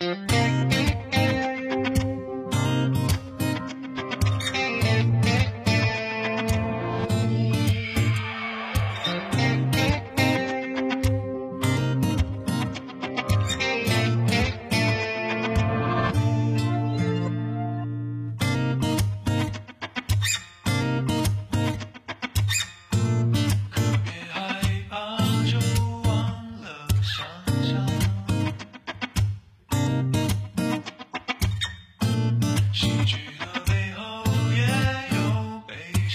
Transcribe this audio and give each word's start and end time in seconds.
Bye. 0.00 0.29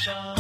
Sha. 0.06 0.35